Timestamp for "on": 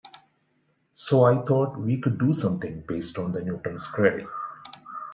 3.19-3.33